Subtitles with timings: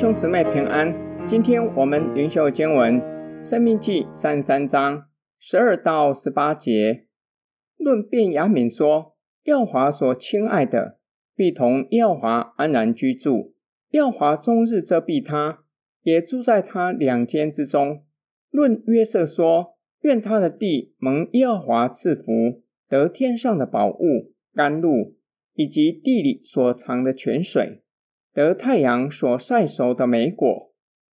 [0.00, 0.96] 兄姊妹平安。
[1.26, 2.98] 今天我们灵修经文
[3.38, 5.04] 《生命记》三十三章
[5.38, 7.04] 十二到十八节，
[7.76, 9.14] 论便雅悯说：
[9.44, 10.96] 耀华所亲爱的，
[11.36, 13.52] 必同耀华安然居住。
[13.90, 15.64] 耀华终日遮蔽他，
[16.00, 18.02] 也住在他两间之中。
[18.48, 25.14] 论约瑟说：愿他的地蒙耀华赐福，得天上的宝物、甘露，
[25.52, 27.82] 以及地里所藏的泉水。
[28.32, 30.72] 得太阳所晒熟的美果，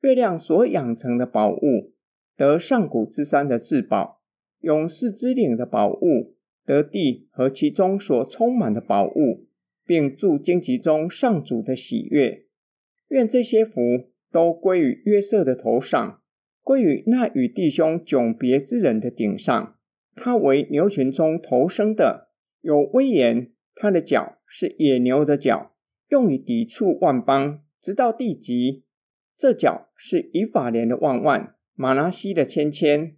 [0.00, 1.92] 月亮所养成的宝物，
[2.36, 4.22] 得上古之山的至宝，
[4.60, 9.46] 永世之岭的宝物，得地和其中所充满的宝物，
[9.84, 12.46] 并众荆棘中上主的喜悦。
[13.08, 13.80] 愿这些福
[14.32, 16.22] 都归于约瑟的头上，
[16.62, 19.76] 归于那与弟兄迥别之人的顶上。
[20.16, 22.30] 他为牛群中头生的，
[22.62, 25.73] 有威严，他的脚是野牛的脚。
[26.08, 28.84] 用以抵触万邦，直到地极。
[29.36, 33.16] 这脚是以法莲的万万，玛拿西的千千。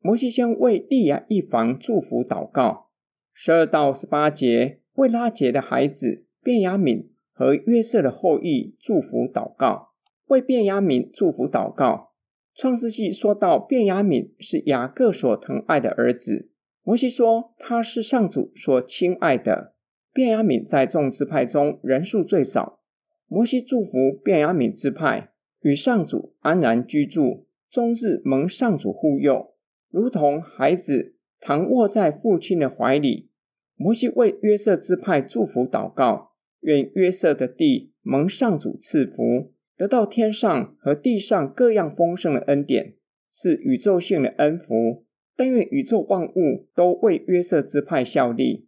[0.00, 2.88] 摩西先为利亚一房祝福祷告。
[3.32, 9.90] 十二到十八节为拉结的孩子便雅悯和约瑟的后裔祝福祷告。
[10.28, 12.12] 为便雅悯祝福祷告。
[12.54, 16.50] 创世记说到便雅悯是雅各所疼爱的儿子。
[16.82, 19.74] 摩西说他是上主所亲爱的。
[20.12, 22.80] 便雅悯在众支派中人数最少。
[23.28, 25.30] 摩西祝福便雅悯支派
[25.60, 29.54] 与上主安然居住，终日蒙上主护佑，
[29.90, 33.30] 如同孩子躺卧在父亲的怀里。
[33.76, 42.94] 摩西为约瑟支派祝福祷告，愿约瑟的地蒙上主赐福，得到天上和地上各样丰盛的恩典，
[43.30, 45.04] 是宇宙性的恩福。
[45.36, 48.66] 但愿宇宙万物都为约瑟支派效力。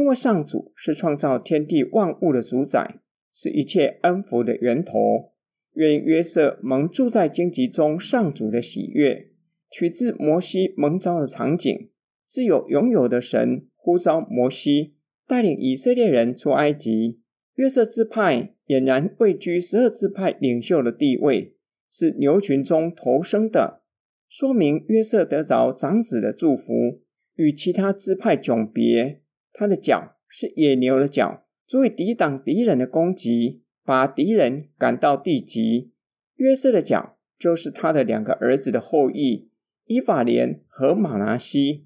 [0.00, 3.00] 因为上主是创造天地万物的主宰，
[3.34, 5.34] 是一切恩福的源头。
[5.74, 9.28] 愿约瑟蒙住在荆棘中，上主的喜悦，
[9.70, 11.90] 取自摩西蒙召的场景。
[12.26, 14.94] 自有永有的神呼召摩西，
[15.26, 17.20] 带领以色列人出埃及。
[17.56, 21.56] 约瑟支派俨然位居十二支派领袖的地位，
[21.90, 23.82] 是牛群中头生的，
[24.30, 27.02] 说明约瑟得着长子的祝福，
[27.34, 29.20] 与其他支派迥别。
[29.60, 35.92] 他的脚是野牛的脚，足以抵挡敌人的攻击，把敌人赶到地极。
[36.36, 39.50] 约瑟的脚就是他的两个儿子的后裔
[39.84, 41.84] 以法莲和玛拿西。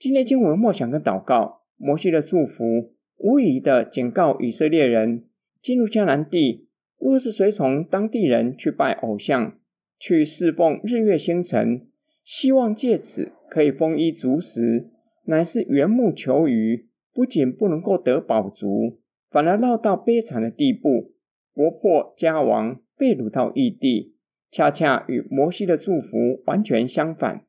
[0.00, 5.28] 今天经文默想跟祷告，摩西的祝福无疑的警告以色列人，
[5.62, 6.66] 进入迦南地，
[6.98, 9.56] 若是随从当地人去拜偶像，
[9.96, 11.86] 去侍奉日月星辰，
[12.24, 14.90] 希望借此可以丰衣足食。
[15.24, 19.00] 乃是缘木求鱼，不仅不能够得饱足，
[19.30, 21.12] 反而落到悲惨的地步，
[21.52, 24.16] 国破家亡，被掳到异地，
[24.50, 27.44] 恰恰与摩西的祝福完全相反。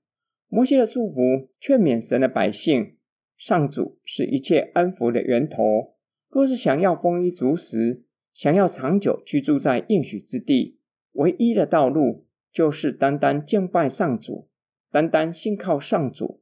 [0.47, 2.97] 摩西的祝福劝勉神的百姓，
[3.37, 5.95] 上主是一切恩福的源头。
[6.29, 10.77] 若是想要丰衣足食，想要长久居住在应许之地，
[11.13, 14.49] 唯一的道路就是单单敬拜上主，
[14.91, 16.40] 单单信靠上主。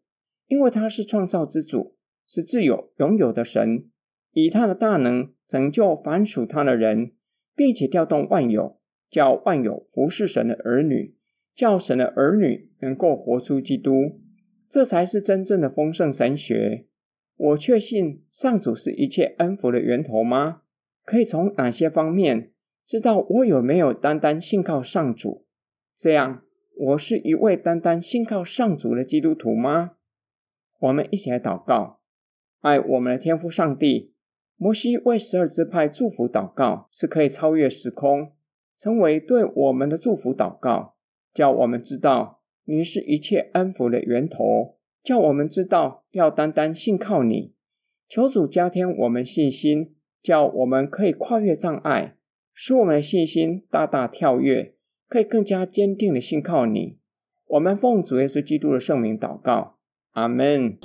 [0.49, 1.95] 因为他是创造之主，
[2.27, 3.85] 是自有拥有的神，
[4.33, 7.13] 以他的大能拯救凡属他的人，
[7.55, 11.15] 并且调动万有，叫万有服侍神的儿女，
[11.55, 14.19] 叫神的儿女能够活出基督，
[14.67, 16.87] 这才是真正的丰盛神学。
[17.37, 20.63] 我确信上主是一切恩福的源头吗？
[21.05, 22.51] 可以从哪些方面
[22.85, 25.45] 知道我有没有单单信靠上主？
[25.95, 26.43] 这样，
[26.75, 29.91] 我是一位单单信靠上主的基督徒吗？
[30.79, 31.99] 我们一起来祷告，
[32.61, 34.13] 爱我们的天父上帝。
[34.55, 38.33] 摩西为十二支派祝福祷告，是可以超越时空，
[38.77, 40.95] 成为对我们的祝福祷告，
[41.33, 47.53] 叫我们知道你是一切恩福的源头，叫我们知道要单单信靠你。
[48.09, 52.17] 求主加添我们信心，叫我们可以跨越障碍，
[52.53, 54.75] 使我们的信心大大跳跃，
[55.07, 56.97] 可以更加坚定的信靠你。
[57.47, 59.78] 我们奉主耶稣基督的圣名祷告。
[60.13, 60.77] 阿门